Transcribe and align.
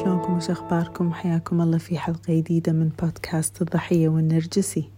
شلونكم 0.00 0.36
وش 0.36 0.50
أخباركم 0.50 1.12
حياكم 1.12 1.60
الله 1.60 1.78
في 1.78 1.98
حلقة 1.98 2.34
جديدة 2.34 2.72
من 2.72 2.88
بودكاست 2.88 3.62
الضحية 3.62 4.08
والنرجسي. 4.08 4.90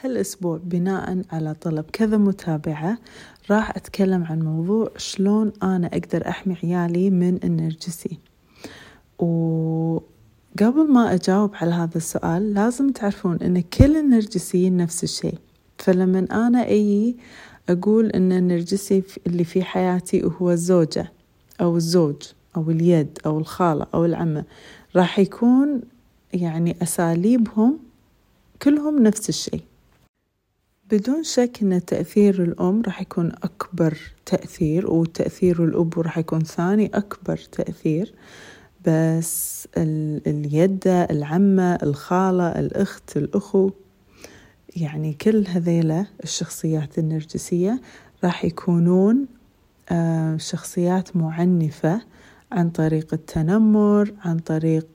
هالأسبوع 0.00 0.60
بناء 0.64 1.22
على 1.32 1.54
طلب 1.54 1.84
كذا 1.92 2.16
متابعة 2.16 2.98
راح 3.50 3.76
أتكلم 3.76 4.24
عن 4.24 4.42
موضوع 4.42 4.90
شلون 4.96 5.52
أنا 5.62 5.86
أقدر 5.86 6.28
أحمي 6.28 6.56
عيالي 6.62 7.10
من 7.10 7.44
النرجسي. 7.44 8.18
وقبل 9.18 10.02
ما 10.92 11.14
أجاوب 11.14 11.50
على 11.54 11.70
هذا 11.70 11.96
السؤال 11.96 12.54
لازم 12.54 12.92
تعرفون 12.92 13.36
أن 13.36 13.60
كل 13.60 13.96
النرجسيين 13.96 14.76
نفس 14.76 15.04
الشيء. 15.04 15.38
فلما 15.78 16.26
أنا 16.46 16.66
أي 16.66 17.16
أقول 17.68 18.06
أن 18.10 18.32
النرجسي 18.32 19.02
اللي 19.26 19.44
في 19.44 19.62
حياتي 19.64 20.30
هو 20.40 20.50
الزوجة 20.50 21.12
أو 21.60 21.76
الزوج. 21.76 22.22
أو 22.56 22.70
اليد 22.70 23.18
أو 23.26 23.38
الخالة 23.38 23.86
أو 23.94 24.04
العمة 24.04 24.44
راح 24.96 25.18
يكون 25.18 25.80
يعني 26.34 26.76
أساليبهم 26.82 27.78
كلهم 28.62 29.02
نفس 29.02 29.28
الشيء. 29.28 29.62
بدون 30.90 31.22
شك 31.22 31.58
أن 31.62 31.84
تأثير 31.84 32.42
الأم 32.42 32.82
راح 32.82 33.00
يكون 33.00 33.32
أكبر 33.42 33.98
تأثير 34.26 34.90
وتأثير 34.90 35.64
الأب 35.64 35.98
راح 35.98 36.18
يكون 36.18 36.40
ثاني 36.40 36.86
أكبر 36.94 37.36
تأثير. 37.36 38.14
بس 38.86 39.68
اليدة 39.76 41.04
العمة 41.04 41.74
الخالة 41.74 42.48
الأخت 42.48 43.16
الأخو 43.16 43.70
يعني 44.76 45.12
كل 45.12 45.46
هذيلة 45.48 46.06
الشخصيات 46.24 46.98
النرجسية 46.98 47.80
راح 48.24 48.44
يكونون 48.44 49.26
آه، 49.90 50.36
شخصيات 50.36 51.16
معنفة 51.16 52.00
عن 52.52 52.70
طريق 52.70 53.14
التنمر 53.14 54.12
عن 54.24 54.38
طريق 54.38 54.86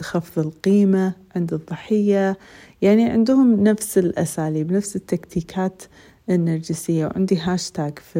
خفض 0.00 0.46
القيمة 0.46 1.14
عند 1.36 1.52
الضحية. 1.52 2.38
يعني 2.82 3.10
عندهم 3.10 3.62
نفس 3.62 3.98
الأساليب 3.98 4.72
نفس 4.72 4.96
التكتيكات 4.96 5.82
النرجسية. 6.30 7.06
وعندي 7.06 7.38
هاشتاج 7.38 7.98
في 7.98 8.18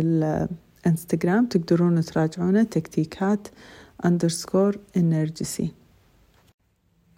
الانستغرام 0.84 1.47
تقدرون 1.47 2.00
تراجعونه 2.00 2.62
تكتيكات 2.62 3.48
underscore 4.05 4.78
النرجسي. 4.97 5.70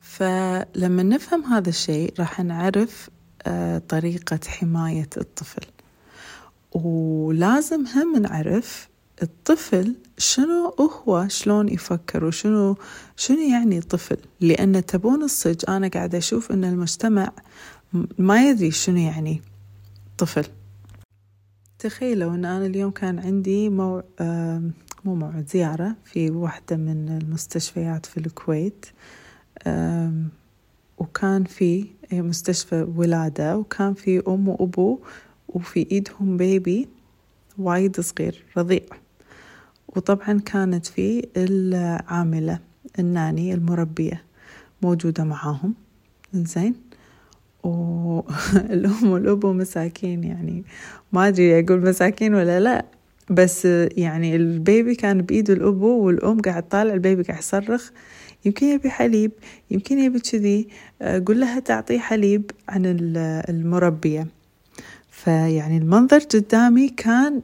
فلما 0.01 1.03
نفهم 1.03 1.45
هذا 1.45 1.69
الشيء 1.69 2.15
راح 2.19 2.41
نعرف 2.41 3.11
آه، 3.47 3.79
طريقة 3.79 4.41
حماية 4.47 5.09
الطفل. 5.17 5.67
ولازم 6.73 7.87
هم 7.87 8.17
نعرف 8.23 8.89
الطفل 9.25 9.95
شنو 10.19 10.75
هو؟ 10.81 11.29
شلون 11.29 11.69
يفكر؟ 11.69 12.25
وشنو 12.25 12.77
شنو 13.17 13.39
يعني 13.39 13.81
طفل 13.81 14.17
لأن 14.41 14.87
تبون 14.87 15.23
الصج 15.23 15.65
أنا 15.69 15.89
قاعدة 15.89 16.19
أشوف 16.19 16.53
أن 16.53 16.65
المجتمع 16.65 17.33
ما 18.19 18.49
يدري 18.49 18.71
شنو 18.71 18.97
يعني 18.97 19.43
طفل. 20.19 20.45
تخيلوا 21.79 22.35
أن 22.35 22.45
أنا 22.45 22.67
اليوم 22.67 22.91
كان 22.91 23.19
عندي 23.19 23.69
مو... 23.69 24.03
مو 25.05 25.15
موعد 25.15 25.49
زيارة 25.49 25.97
في 26.05 26.31
واحدة 26.31 26.77
من 26.77 27.19
المستشفيات 27.23 28.07
في 28.07 28.17
الكويت. 28.17 28.87
وكان 30.99 31.45
في 31.45 31.87
مستشفى 32.13 32.87
ولادة 32.97 33.59
وكان 33.59 33.95
في 33.95 34.23
أم 34.29 34.49
وأبو 34.49 34.99
وفي 35.49 35.87
إيدهم 35.93 36.37
بيبي 36.37 36.89
وايد 37.59 38.01
صغير 38.01 38.45
رضيع. 38.57 39.04
وطبعا 39.97 40.41
كانت 40.41 40.87
في 40.87 41.27
العاملة 41.37 42.59
الناني 42.99 43.55
المربية 43.55 44.23
موجودة 44.83 45.25
معاهم. 45.25 45.75
زين. 46.35 46.75
والأم 47.63 49.05
والأبو 49.11 49.53
مساكين 49.63 50.25
يعني. 50.25 50.65
ما 51.13 51.29
أدري 51.29 51.61
أقول 51.61 51.81
مساكين 51.81 52.35
ولا 52.35 52.61
لا. 52.61 52.85
بس 53.31 53.65
يعني 53.97 54.37
البيبي 54.37 54.95
كان 54.95 55.23
بإيد 55.23 55.51
الأبو 55.51 55.99
والأم 56.07 56.41
قاعد 56.41 56.69
طالع 56.69 56.95
البيبي 56.95 57.23
قاعد 57.23 57.39
يصرخ. 57.39 57.91
يمكن 58.45 58.67
يبي 58.67 58.91
حليب 58.91 59.33
يمكن 59.71 59.99
يبي 59.99 60.19
كذي. 60.19 60.69
قول 61.27 61.41
لها 61.41 61.61
تعطيه 61.61 61.99
حليب 61.99 62.51
عن 62.69 62.83
المربية. 63.49 64.27
فيعني 65.11 65.79
المنظر 65.79 66.19
قدامي 66.19 66.89
كان 66.89 67.43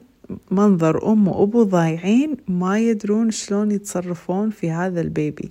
منظر 0.50 1.12
أم 1.12 1.28
وأبو 1.28 1.62
ضايعين 1.62 2.36
ما 2.48 2.78
يدرون 2.78 3.30
شلون 3.30 3.70
يتصرفون 3.70 4.50
في 4.50 4.70
هذا 4.70 5.00
البيبي. 5.00 5.50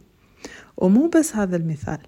ومو 0.77 1.07
بس 1.07 1.35
هذا 1.35 1.55
المثال 1.55 1.99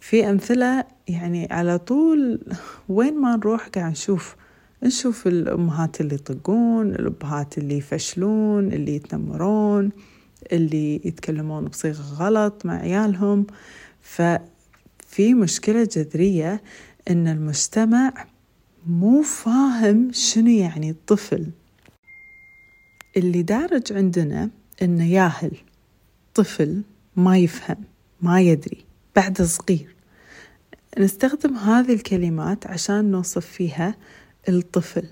في 0.00 0.30
أمثلة 0.30 0.84
يعني 1.08 1.48
على 1.50 1.78
طول 1.78 2.40
وين 2.88 3.20
ما 3.20 3.36
نروح 3.36 3.68
قاعد 3.68 3.90
نشوف 3.90 4.36
نشوف 4.82 5.26
الأمهات 5.26 6.00
اللي 6.00 6.14
يطقون 6.14 6.90
الأبهات 6.90 7.58
اللي 7.58 7.76
يفشلون 7.76 8.72
اللي 8.72 8.96
يتنمرون 8.96 9.90
اللي 10.52 10.94
يتكلمون 10.94 11.64
بصيغة 11.64 12.02
غلط 12.18 12.66
مع 12.66 12.74
عيالهم. 12.74 13.46
ففي 14.00 15.34
مشكلة 15.34 15.84
جذرية 15.84 16.62
إن 17.10 17.28
المجتمع 17.28 18.12
مو 18.86 19.22
فاهم 19.22 20.12
شنو 20.12 20.48
يعني 20.48 20.90
الطفل. 20.90 21.46
اللي 23.16 23.42
دارج 23.42 23.92
عندنا 23.92 24.50
إنه 24.82 25.12
ياهل 25.12 25.56
طفل 26.34 26.82
ما 27.16 27.38
يفهم 27.38 27.76
ما 28.22 28.40
يدري 28.40 28.84
بعد 29.16 29.42
صغير. 29.42 29.94
نستخدم 30.98 31.56
هذه 31.56 31.92
الكلمات 31.92 32.66
عشان 32.66 33.10
نوصف 33.10 33.46
فيها 33.46 33.94
الطفل. 34.48 35.04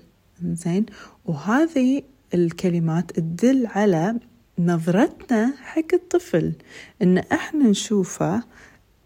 زين 0.43 0.85
وهذه 1.25 2.03
الكلمات 2.33 3.11
تدل 3.11 3.67
على 3.67 4.19
نظرتنا 4.59 5.53
حق 5.61 5.93
الطفل 5.93 6.53
إن 7.01 7.17
إحنا 7.17 7.69
نشوفه 7.69 8.43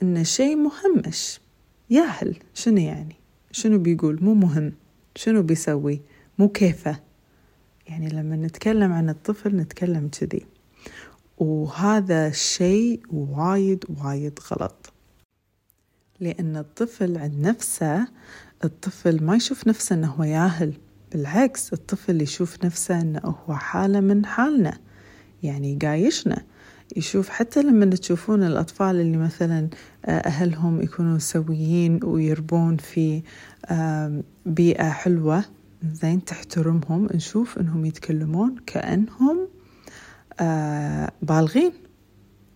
إنه 0.02 0.24
شيء 0.24 0.56
مهمش. 0.56 1.40
ياهل 1.90 2.36
شنو 2.54 2.78
يعني؟ 2.78 3.16
شنو 3.52 3.78
بيقول؟ 3.78 4.24
مو 4.24 4.34
مهم. 4.34 4.74
شنو 5.16 5.42
بيسوي؟ 5.42 6.02
مو 6.40 6.50
كيفه. 6.50 7.00
يعني 7.88 8.10
لما 8.10 8.36
نتكلم 8.36 8.94
عن 8.94 9.10
الطفل 9.10 9.56
نتكلم 9.56 10.08
كذي. 10.08 10.46
وهذا 11.38 12.28
الشيء 12.28 13.02
وايد 13.12 13.86
وايد 14.04 14.40
غلط. 14.52 14.94
لأن 16.20 16.58
الطفل 16.58 17.18
عند 17.18 17.48
نفسه 17.48 18.08
الطفل 18.64 19.24
ما 19.24 19.36
يشوف 19.36 19.68
نفسه 19.68 19.96
أنه 19.96 20.08
هو 20.08 20.24
ياهل. 20.24 20.74
بالعكس 21.12 21.74
الطفل 21.74 22.22
يشوف 22.22 22.66
نفسه 22.66 23.02
أنه 23.02 23.20
هو 23.20 23.56
حالة 23.56 24.00
من 24.00 24.26
حالنا 24.26 24.78
يعني 25.44 25.74
يقايشنا. 25.74 26.44
يشوف 26.96 27.30
حتى 27.30 27.62
لما 27.62 27.86
تشوفون 27.86 28.44
الأطفال 28.44 28.96
اللي 29.02 29.18
مثلا 29.18 29.70
آه، 30.06 30.10
أهلهم 30.10 30.82
يكونوا 30.82 31.18
سويين 31.18 32.00
ويربون 32.04 32.78
في 32.78 33.22
بيئة 34.46 34.90
حلوة 34.90 35.46
زين 35.94 36.26
تحترمهم 36.26 37.08
نشوف 37.14 37.58
إنهم 37.58 37.86
يتكلمون 37.86 38.56
كأنهم 38.66 39.48
آه 40.40 41.12
بالغين. 41.22 41.74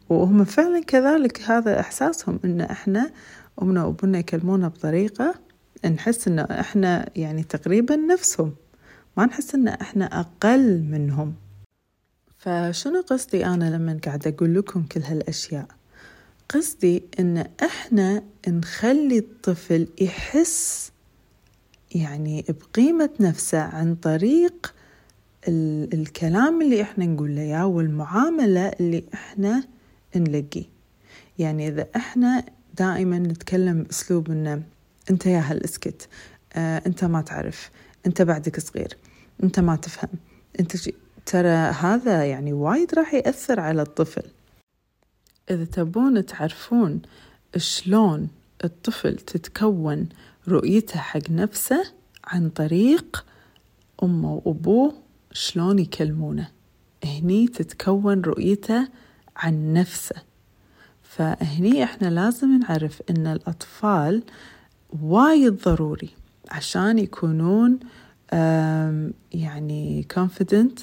وهم 0.10 0.44
فعلا 0.44 0.84
كذلك 0.84 1.42
هذا 1.42 1.80
إحساسهم 1.80 2.40
إن 2.46 2.62
إحنا 2.62 3.12
أمنا 3.62 3.86
وأبونا 3.86 4.20
يكلمونا 4.20 4.68
بطريقة 4.68 5.36
نحس 5.86 6.28
إن 6.28 6.40
إحنا 6.40 7.10
يعني 7.16 7.44
تقريبا 7.44 7.96
نفسهم. 7.96 8.54
ما 9.18 9.26
نحس 9.26 9.56
إن 9.56 9.68
إحنا 9.68 10.20
أقل 10.20 10.84
منهم. 10.84 11.34
فشنو 12.38 13.02
قصدي 13.02 13.46
أنا 13.46 13.76
لما 13.76 14.00
قاعدة 14.06 14.30
أقول 14.30 14.56
لكم 14.56 14.84
كل 14.84 15.02
هالأشياء؟ 15.02 15.66
قصدي 16.50 17.04
إن 17.20 17.46
إحنا 17.64 18.24
نخلي 18.48 19.18
الطفل 19.18 19.88
يحس 20.02 20.92
يعني 21.96 22.46
بقيمة 22.50 23.10
نفسه 23.20 23.60
عن 23.60 23.96
طريق 23.96 24.74
الكلام 25.94 26.62
اللي 26.62 26.82
إحنا 26.82 27.06
نقول 27.06 27.36
له 27.36 27.42
إياه 27.42 27.66
والمعاملة 27.66 28.68
اللي 28.68 29.04
إحنا 29.14 29.64
نلقيه. 30.16 30.66
يعني 31.40 31.68
إذا 31.68 31.88
إحنا 31.96 32.44
دائما 32.78 33.20
نتكلم 33.20 33.84
بأسلوب 33.84 34.32
إنه 34.32 34.64
أنت 35.10 35.26
يا 35.26 35.40
هل 35.40 35.64
اسكت 35.64 36.08
آه 36.54 36.82
أنت 36.88 37.04
ما 37.04 37.22
تعرف 37.22 37.72
أنت 38.06 38.22
بعدك 38.22 38.60
صغير 38.60 38.98
أنت 39.44 39.60
ما 39.60 39.76
تفهم 39.76 40.10
أنت 40.60 40.90
ترى 41.26 41.50
هذا 41.82 42.26
يعني 42.26 42.54
وايد 42.54 42.94
راح 42.94 43.14
يأثر 43.14 43.60
على 43.60 43.82
الطفل. 43.82 44.24
إذا 45.52 45.66
تبون 45.66 46.26
تعرفون 46.26 47.02
شلون 47.58 48.28
الطفل 48.64 49.16
تتكون 49.16 50.10
رؤيته 50.48 51.00
حق 51.00 51.30
نفسه 51.30 51.94
عن 52.24 52.50
طريق 52.50 53.26
أمه 54.04 54.34
وأبوه 54.34 54.94
شلون 55.32 55.80
يكلمونه. 55.80 56.48
هني 57.06 57.48
تتكون 57.48 58.22
رؤيته 58.22 58.88
عن 59.36 59.74
نفسه. 59.74 60.16
فهني 61.02 61.84
إحنا 61.84 62.08
لازم 62.08 62.60
نعرف 62.60 63.02
إن 63.10 63.28
الأطفال 63.28 64.24
وايد 65.02 65.54
ضروري 65.64 66.10
عشان 66.52 67.00
يكونون 67.00 67.80
يعني 69.32 70.08
confident 70.14 70.80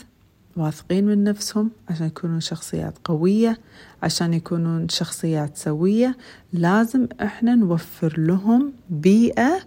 واثقين 0.56 1.06
من 1.06 1.24
نفسهم 1.24 1.70
عشان 1.88 2.06
يكونون 2.06 2.40
شخصيات 2.40 2.98
قوية 3.04 3.58
عشان 4.02 4.34
يكونون 4.34 4.88
شخصيات 4.88 5.56
سوية. 5.56 6.16
لازم 6.52 7.06
إحنا 7.22 7.54
نوفر 7.54 8.20
لهم 8.20 8.72
بيئة. 8.90 9.58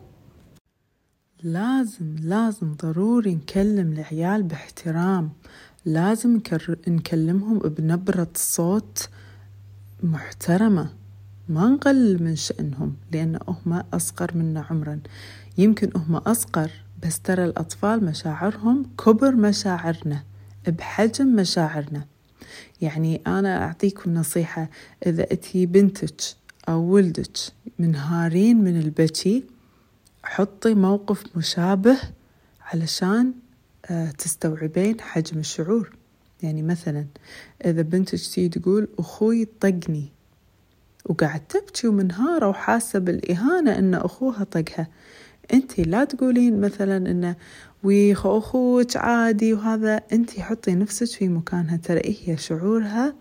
لازم 1.43 2.15
لازم 2.19 2.73
ضروري 2.73 3.35
نكلم 3.35 3.93
العيال 3.93 4.43
باحترام. 4.43 5.29
لازم 5.85 6.41
نكلمهم 6.87 7.59
بنبرة 7.59 8.31
صوت 8.35 9.09
محترمة. 10.03 10.89
ما 11.49 11.69
نقلل 11.69 12.23
من 12.23 12.35
شأنهم 12.35 12.95
لأن 13.11 13.39
هم 13.47 13.83
أصغر 13.93 14.31
منا 14.35 14.65
عمرا. 14.69 14.99
يمكن 15.57 15.91
هم 15.95 16.15
أصغر 16.15 16.71
بس 17.03 17.19
ترى 17.19 17.45
الأطفال 17.45 18.05
مشاعرهم 18.05 18.85
كبر 19.05 19.35
مشاعرنا. 19.35 20.23
بحجم 20.67 21.35
مشاعرنا. 21.35 22.05
يعني 22.81 23.21
أنا 23.27 23.63
أعطيكم 23.65 24.13
نصيحة 24.13 24.69
إذا 25.05 25.23
أتي 25.23 25.65
بنتك 25.65 26.21
أو 26.69 26.81
ولدك 26.81 27.37
منهارين 27.79 28.63
من 28.63 28.79
البكي 28.79 29.43
حطي 30.23 30.73
موقف 30.73 31.37
مشابه 31.37 31.97
علشان 32.61 33.33
آه، 33.85 34.11
تستوعبين 34.11 35.01
حجم 35.01 35.39
الشعور. 35.39 35.95
يعني 36.43 36.61
مثلا 36.61 37.05
إذا 37.65 37.81
بنتك 37.81 38.19
تي 38.19 38.49
تقول 38.49 38.87
أخوي 38.99 39.45
طقني. 39.45 40.09
وقاعد 41.05 41.39
تبكي 41.39 41.87
ومنهارة 41.87 42.47
وحاسة 42.47 42.99
بالإهانة 42.99 43.77
إن 43.77 43.93
أخوها 43.95 44.43
طقها. 44.43 44.87
أنت 45.53 45.79
لا 45.79 46.03
تقولين 46.03 46.61
مثلا 46.61 46.97
إنه 47.11 47.35
ويخ 47.83 48.25
أخوك 48.25 48.97
عادي 48.97 49.53
وهذا 49.53 50.01
أنت 50.13 50.39
حطي 50.39 50.75
نفسك 50.75 51.07
في 51.07 51.27
مكانها. 51.27 51.77
ترى 51.77 52.01
هي 52.25 52.37
شعورها؟ 52.37 53.15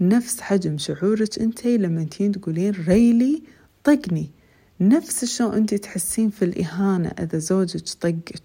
نفس 0.00 0.40
حجم 0.40 0.78
شعورك 0.78 1.38
أنت 1.38 1.66
لما 1.66 2.02
انتين 2.02 2.32
تقولين 2.32 2.74
ريلي 2.88 3.42
طقني 3.84 4.30
نفس 4.80 5.24
شلون 5.24 5.54
أنت 5.54 5.74
تحسين 5.74 6.30
في 6.30 6.44
الإهانة 6.44 7.08
إذا 7.08 7.38
زوجك 7.38 7.88
طقك. 8.00 8.40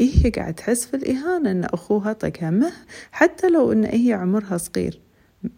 إيه 0.00 0.26
هي 0.26 0.30
قاعد 0.30 0.54
تحس 0.54 0.86
في 0.86 0.96
الإهانة؟ 0.96 1.50
إن 1.50 1.64
أخوها 1.64 2.12
طقها. 2.12 2.50
مه 2.50 2.72
حتى 3.12 3.48
لو 3.48 3.72
إن 3.72 3.84
هي 3.84 4.12
عمرها 4.12 4.56
صغير. 4.56 5.00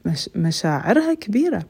مش 0.04 0.30
مشاعرها 0.36 1.14
كبيرة. 1.14 1.66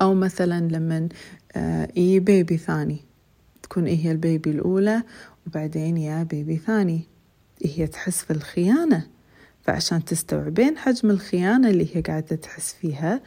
أو 0.00 0.14
مثلا 0.14 0.68
لما 0.68 1.08
آه 1.56 1.88
إيه 1.96 2.20
بيبي 2.20 2.56
ثاني. 2.56 2.98
تكون 3.62 3.86
إيه 3.86 4.12
البيبي 4.12 4.50
الأولى 4.50 5.02
وبعدين 5.48 5.96
يا 5.96 6.22
بيبي 6.22 6.56
ثاني. 6.56 7.00
هي 7.64 7.86
تحس 7.86 8.22
في 8.22 8.30
الخيانة. 8.30 9.06
فعشان 9.62 10.04
تستوعبين 10.04 10.78
حجم 10.78 11.10
الخيانة 11.10 11.70
اللي 11.70 11.96
هي 11.96 12.00
قاعدة 12.00 12.36
تحس 12.36 12.72
فيها 12.72 13.20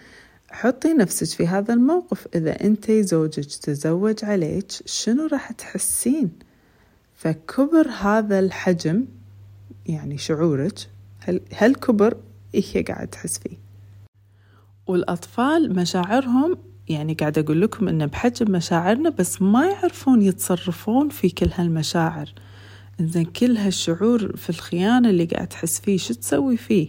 حطي 0.52 0.94
نفسك 0.94 1.38
في 1.38 1.48
هذا 1.48 1.74
الموقف. 1.74 2.28
إذا 2.36 2.64
أنت 2.64 2.92
زوجك 2.92 3.46
تزوج 3.46 4.26
عليك 4.26 4.72
شنو 4.86 5.28
راح 5.28 5.52
تحسين؟ 5.52 6.32
فكبر 7.16 7.88
هذا 7.90 8.40
الحجم 8.40 9.06
يعني 9.86 10.18
شعورك 10.18 10.80
هل, 11.20 11.42
هل 11.54 11.76
كبر 11.76 12.18
إيه 12.56 12.64
هي 12.74 12.82
قاعد 12.82 13.08
تحس 13.08 13.40
فيه. 13.40 13.58
والأطفال 14.88 15.76
مشاعرهم 15.76 16.58
يعني 16.92 17.14
قاعد 17.14 17.38
أقول 17.38 17.62
لكم 17.62 17.88
إنه 17.88 18.06
بحجم 18.06 18.52
مشاعرنا 18.52 19.10
بس 19.10 19.42
ما 19.42 19.66
يعرفون 19.66 20.22
يتصرفون 20.22 21.10
في 21.10 21.30
كل 21.30 21.50
هالمشاعر. 21.56 22.30
إنزين 23.00 23.26
كل 23.26 23.58
هالشعور 23.58 24.36
في 24.38 24.50
الخيانة 24.50 25.10
اللي 25.10 25.26
قاعد 25.26 25.48
تحس 25.48 25.80
فيه 25.80 25.98
شو 25.98 26.14
تسوي 26.14 26.58
فيه؟ 26.58 26.88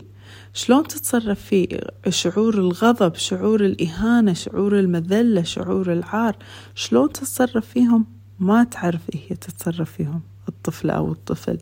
شلون 0.55 0.87
تتصرف 0.87 1.41
فيه؟ 1.41 1.69
شعور 2.09 2.55
الغضب 2.55 3.15
شعور 3.15 3.65
الإهانة 3.65 4.33
شعور 4.33 4.79
المذلة 4.79 5.43
شعور 5.43 5.93
العار 5.93 6.37
شلون 6.75 7.13
تتصرف 7.13 7.67
فيهم؟ 7.67 8.07
ما 8.39 8.65
تعرف 8.65 9.01
إيه 9.15 9.21
هي 9.29 9.37
تتصرف 9.37 9.93
فيهم 9.93 10.21
الطفلة 10.49 10.93
أو 10.93 11.13
الطفل. 11.13 11.59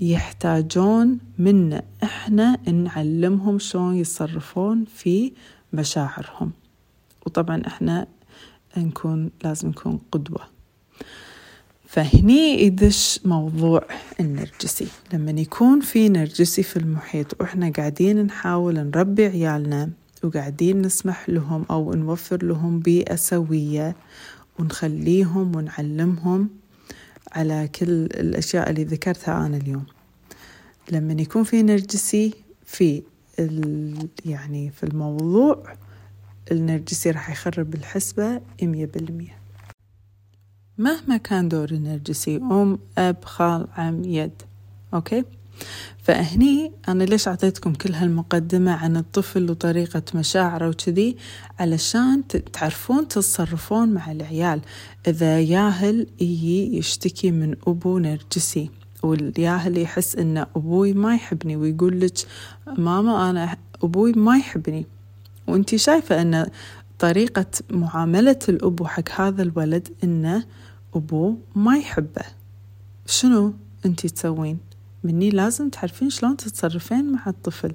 يحتاجون 0.00 1.18
منا 1.38 1.82
إحنا 2.02 2.70
نعلمهم 2.70 3.58
شلون 3.58 3.96
يتصرفون 3.96 4.84
في 4.84 5.32
مشاعرهم. 5.72 6.52
وطبعا 7.26 7.62
إحنا 7.66 8.06
نكون 8.76 9.30
لازم 9.44 9.68
نكون 9.68 10.00
قدوة. 10.12 10.40
فهني 11.86 12.62
يدش 12.62 13.20
موضوع 13.24 13.82
النرجسي. 14.20 14.86
لما 15.12 15.30
يكون 15.30 15.80
في 15.80 16.08
نرجسي 16.08 16.62
في 16.62 16.76
المحيط 16.76 17.40
وإحنا 17.40 17.72
قاعدين 17.76 18.22
نحاول 18.26 18.74
نربي 18.74 19.26
عيالنا 19.26 19.90
وقاعدين 20.24 20.82
نسمح 20.82 21.28
لهم 21.28 21.64
أو 21.70 21.94
نوفر 21.94 22.44
لهم 22.44 22.80
بيئة 22.80 23.14
سوية 23.16 23.96
ونخليهم 24.58 25.56
ونعلمهم 25.56 26.48
على 27.32 27.68
كل 27.74 27.88
الأشياء 28.04 28.70
اللي 28.70 28.84
ذكرتها 28.84 29.46
أنا 29.46 29.56
اليوم. 29.56 29.84
لما 30.92 31.22
يكون 31.22 31.44
في 31.44 31.62
نرجسي 31.62 32.34
في 32.66 33.02
يعني 34.24 34.70
في 34.70 34.82
الموضوع 34.84 35.76
النرجسي 36.52 37.10
راح 37.10 37.30
يخرب 37.30 37.74
الحسبة 37.74 38.40
مية 38.62 38.86
بالمية. 38.86 39.36
مهما 40.78 41.16
كان 41.16 41.48
دور 41.48 41.70
النرجسي 41.70 42.36
أم 42.36 42.78
أب 42.98 43.24
خال 43.24 43.66
عم 43.76 44.04
يد. 44.04 44.42
أوكي؟ 44.94 45.24
فهني 46.02 46.72
أنا 46.88 47.04
ليش 47.04 47.28
أعطيتكم 47.28 47.72
كل 47.72 47.92
هالمقدمة 47.92 48.72
عن 48.72 48.96
الطفل 48.96 49.50
وطريقة 49.50 50.02
مشاعره 50.14 50.68
وكذي؟ 50.68 51.16
علشان 51.58 52.22
تعرفون 52.52 53.08
تتصرفون 53.08 53.88
مع 53.88 54.12
العيال. 54.12 54.60
إذا 55.06 55.40
ياهل 55.40 56.06
يجي 56.20 56.76
يشتكي 56.78 57.30
من 57.30 57.56
أبو 57.66 57.98
نرجسي 57.98 58.70
والياهل 59.02 59.78
يحس 59.78 60.16
إن 60.16 60.38
أبوي 60.38 60.92
ما 60.92 61.14
يحبني 61.14 61.56
ويقول 61.56 62.00
لك 62.00 62.18
ماما 62.78 63.30
أنا 63.30 63.56
أبوي 63.82 64.12
ما 64.12 64.36
يحبني. 64.36 64.86
وانتي 65.46 65.78
شايفة 65.78 66.22
أن 66.22 66.46
طريقة 66.98 67.46
معاملة 67.70 68.38
الأبو 68.48 68.86
حق 68.86 69.20
هذا 69.20 69.42
الولد 69.42 69.88
إنه 70.04 70.44
أبوه 70.94 71.38
ما 71.54 71.76
يحبه. 71.76 72.24
شنو 73.06 73.54
انتي 73.86 74.08
تسوين؟ 74.08 74.58
مني 75.04 75.30
لازم 75.30 75.68
تعرفين 75.68 76.10
شلون 76.10 76.36
تتصرفين 76.36 77.12
مع 77.12 77.22
الطفل. 77.26 77.72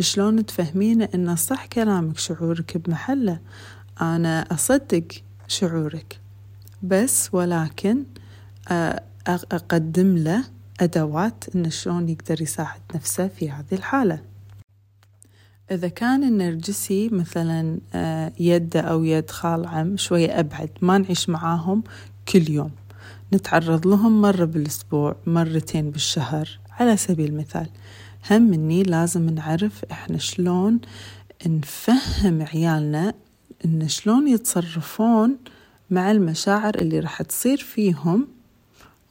شلون 0.00 0.46
تفهمينه 0.46 1.08
إنه 1.14 1.34
صح 1.34 1.66
كلامك 1.66 2.18
شعورك 2.18 2.76
بمحله. 2.76 3.38
أنا 4.00 4.40
أصدق 4.40 5.04
شعورك. 5.48 6.20
بس 6.82 7.28
ولكن 7.32 8.04
أقدم 9.26 10.16
له 10.16 10.44
أدوات 10.80 11.44
إنه 11.54 11.68
شلون 11.68 12.08
يقدر 12.08 12.42
يساعد 12.42 12.80
نفسه 12.94 13.28
في 13.28 13.50
هذه 13.50 13.72
الحالة. 13.72 14.20
إذا 15.70 15.88
كان 15.88 16.24
النرجسي 16.24 17.08
مثلا 17.08 17.78
يده 18.38 18.80
أو 18.80 19.04
يد 19.04 19.30
خال 19.30 19.66
عم 19.66 19.96
شوية 19.96 20.40
أبعد 20.40 20.70
ما 20.82 20.98
نعيش 20.98 21.28
معاهم 21.28 21.82
كل 22.28 22.50
يوم. 22.50 22.70
نتعرض 23.32 23.86
لهم 23.86 24.22
مرة 24.22 24.44
بالأسبوع 24.44 25.16
مرتين 25.26 25.90
بالشهر 25.90 26.48
على 26.70 26.96
سبيل 26.96 27.30
المثال. 27.30 27.66
هم 28.30 28.42
مني 28.42 28.82
لازم 28.82 29.30
نعرف 29.30 29.84
إحنا 29.92 30.18
شلون 30.18 30.80
نفهم 31.46 32.42
عيالنا 32.42 33.14
إن 33.64 33.88
شلون 33.88 34.28
يتصرفون 34.28 35.36
مع 35.90 36.10
المشاعر 36.10 36.74
اللي 36.74 37.00
راح 37.00 37.22
تصير 37.22 37.58
فيهم 37.58 38.28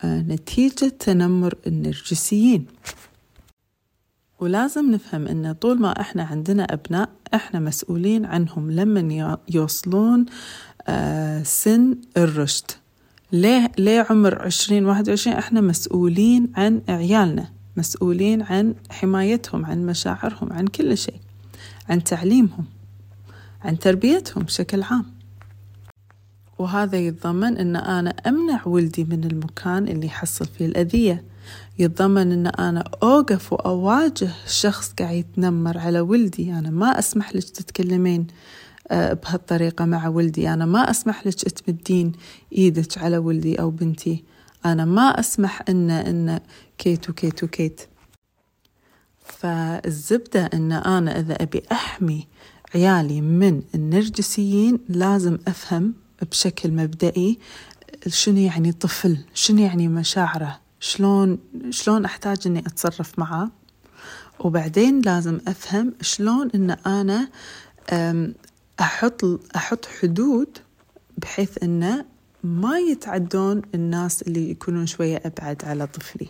نتيجة 0.05 0.87
تنمر 0.99 1.55
النرجسيين. 1.67 2.65
ولازم 4.43 4.91
نفهم 4.91 5.27
إن 5.27 5.53
طول 5.53 5.79
ما 5.79 6.01
إحنا 6.01 6.23
عندنا 6.23 6.63
أبناء 6.63 7.09
إحنا 7.33 7.59
مسؤولين 7.59 8.25
عنهم 8.25 8.71
لما 8.71 9.37
يوصلون 9.49 10.25
سن 11.43 11.97
الرشد. 12.17 12.71
ليه 13.31 13.71
ليه 13.77 14.07
عمر 14.09 14.41
عشرين 14.41 14.85
واحد 14.85 15.09
وعشرين؟ 15.09 15.37
إحنا 15.37 15.61
مسؤولين 15.61 16.51
عن 16.55 16.81
عيالنا 16.89 17.49
مسؤولين 17.77 18.41
عن 18.41 18.75
حمايتهم 18.89 19.65
عن 19.65 19.85
مشاعرهم 19.85 20.53
عن 20.53 20.67
كل 20.67 20.97
شيء 20.97 21.19
عن 21.89 22.03
تعليمهم 22.03 22.65
عن 23.61 23.79
تربيتهم 23.79 24.43
بشكل 24.43 24.83
عام. 24.83 25.05
وهذا 26.59 26.97
يتضمن 26.97 27.57
أن 27.57 27.75
أنا 27.75 28.09
أمنع 28.09 28.61
ولدي 28.65 29.03
من 29.03 29.23
المكان 29.23 29.87
اللي 29.87 30.05
يحصل 30.05 30.45
فيه 30.45 30.65
الأذية. 30.65 31.23
يتضمن 31.79 32.31
أن 32.31 32.47
أنا 32.47 32.83
أوقف 33.03 33.53
وأواجه 33.53 34.29
شخص 34.47 34.93
قاعد 34.99 35.15
يتنمر 35.15 35.77
على 35.77 35.99
ولدي. 35.99 36.53
أنا 36.53 36.69
ما 36.69 36.99
أسمح 36.99 37.35
لك 37.35 37.43
تتكلمين 37.43 38.27
آه، 38.91 39.13
بهالطريقة 39.13 39.85
مع 39.85 40.07
ولدي. 40.07 40.49
أنا 40.53 40.65
ما 40.65 40.89
أسمح 40.89 41.27
لك 41.27 41.33
تمدين 41.33 42.11
إيدك 42.53 42.97
على 42.97 43.17
ولدي 43.17 43.59
أو 43.59 43.69
بنتي. 43.69 44.23
أنا 44.65 44.85
ما 44.85 45.19
أسمح 45.19 45.61
إن 45.69 45.89
إن 45.91 46.39
كيت 46.77 47.09
وكيت 47.09 47.43
وكيت. 47.43 47.81
فالزبدة 49.25 50.49
إن 50.53 50.71
أنا 50.71 51.19
إذا 51.19 51.33
أبي 51.33 51.63
أحمي 51.71 52.27
عيالي 52.75 53.21
من 53.21 53.61
النرجسيين 53.75 54.79
لازم 54.89 55.37
أفهم 55.47 55.93
بشكل 56.21 56.71
مبدئي 56.71 57.39
شنو 58.07 58.37
يعني 58.37 58.71
طفل 58.71 59.17
شنو 59.33 59.59
يعني 59.59 59.87
مشاعره. 59.87 60.62
شلون 60.83 61.39
شلون 61.69 62.05
أحتاج 62.05 62.37
إني 62.45 62.59
أتصرف 62.59 63.19
معاه 63.19 63.51
وبعدين 64.39 65.01
لازم 65.01 65.39
أفهم 65.47 65.93
شلون 66.01 66.49
إن 66.55 66.71
أنا 66.71 67.29
أحط 68.79 69.23
أحط 69.55 69.85
حدود 69.85 70.57
بحيث 71.17 71.63
إنه 71.63 72.05
ما 72.43 72.79
يتعدون 72.79 73.61
الناس 73.75 74.21
اللي 74.21 74.49
يكونون 74.49 74.85
شوية 74.85 75.21
أبعد 75.25 75.65
على 75.65 75.87
طفلي. 75.87 76.27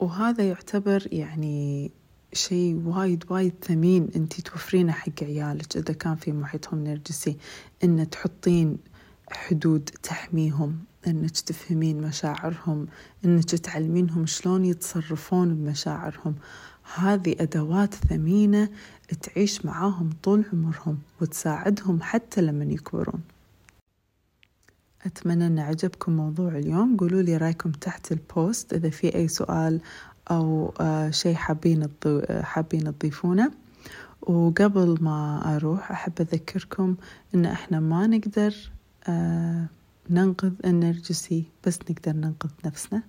وهذا 0.00 0.44
يعتبر 0.44 1.08
يعني 1.12 1.90
شيء 2.32 2.82
وايد 2.84 3.24
وايد 3.30 3.54
ثمين 3.62 4.08
انتي 4.16 4.42
توفرينه 4.42 4.92
حق 4.92 5.22
عيالك 5.22 5.76
إذا 5.76 5.94
كان 5.94 6.16
في 6.16 6.32
محيطهم 6.32 6.84
نرجسي 6.84 7.36
إن 7.84 8.10
تحطين 8.10 8.78
حدود 9.32 9.90
تحميهم. 10.02 10.89
إنك 11.06 11.30
تفهمين 11.30 12.00
مشاعرهم 12.00 12.86
إنك 13.24 13.44
تعلمينهم 13.44 14.26
شلون 14.26 14.64
يتصرفون 14.64 15.54
بمشاعرهم. 15.54 16.34
هذه 16.94 17.36
أدوات 17.40 17.94
ثمينة 17.94 18.68
تعيش 19.22 19.64
معاهم 19.64 20.10
طول 20.22 20.44
عمرهم 20.52 20.98
وتساعدهم 21.20 22.02
حتى 22.02 22.40
لما 22.40 22.64
يكبرون. 22.64 23.20
أتمنى 25.06 25.46
أن 25.46 25.58
عجبكم 25.58 26.12
موضوع 26.12 26.58
اليوم. 26.58 26.96
قولوا 26.96 27.22
لي 27.22 27.36
رأيكم 27.36 27.70
تحت 27.70 28.12
البوست 28.12 28.72
إذا 28.72 28.90
في 28.90 29.14
أي 29.14 29.28
سؤال 29.28 29.80
أو 30.30 30.74
آه، 30.80 31.10
شيء 31.10 31.34
حابين 31.34 31.88
حابين 32.42 32.98
تضيفونه. 32.98 33.50
وقبل 34.22 34.98
ما 35.00 35.42
أروح 35.56 35.90
أحب 35.92 36.12
أذكركم 36.20 36.96
إن 37.34 37.46
إحنا 37.46 37.80
ما 37.80 38.06
نقدر 38.06 38.54
آه، 39.08 39.66
ننقذ 40.10 40.52
النرجسي 40.64 41.44
بس 41.66 41.78
نقدر 41.90 42.12
ننقذ 42.12 42.50
نفسنا. 42.64 43.02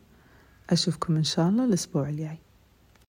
أشوفكم 0.70 1.15
إن 1.15 1.24
شاء 1.24 1.50
الله 1.50 1.65
الأسبوع 1.65 2.10
الجاي. 2.10 2.38